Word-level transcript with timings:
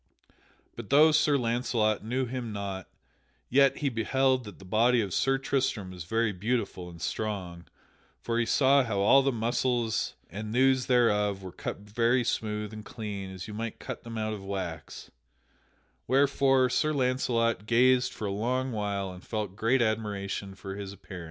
But 0.75 0.89
though 0.89 1.11
Sir 1.11 1.37
Launcelot 1.37 2.03
knew 2.03 2.25
him 2.25 2.51
not, 2.51 2.87
yet 3.49 3.77
he 3.77 3.89
beheld 3.89 4.45
that 4.45 4.57
the 4.57 4.65
body 4.65 4.99
of 4.99 5.13
Sir 5.13 5.37
Tristram 5.37 5.91
was 5.91 6.05
very 6.05 6.31
beautiful 6.31 6.89
and 6.89 6.99
strong, 6.99 7.65
for 8.19 8.39
he 8.39 8.45
saw 8.47 8.83
how 8.83 8.97
all 9.01 9.21
the 9.21 9.31
muscles 9.31 10.15
and 10.27 10.51
thews 10.55 10.87
thereof 10.87 11.43
were 11.43 11.51
cut 11.51 11.81
very 11.81 12.23
smooth 12.23 12.73
and 12.73 12.83
clean 12.83 13.29
as 13.31 13.47
you 13.47 13.53
might 13.53 13.77
cut 13.79 14.01
them 14.03 14.17
out 14.17 14.33
of 14.33 14.43
wax, 14.43 15.11
wherefore 16.07 16.67
Sir 16.67 16.93
Launcelot 16.93 17.67
gazed 17.67 18.11
for 18.11 18.25
a 18.25 18.31
long 18.31 18.71
while 18.71 19.11
and 19.11 19.23
felt 19.23 19.55
great 19.55 19.83
admiration 19.83 20.55
for 20.55 20.73
his 20.77 20.93
appearance. 20.93 21.19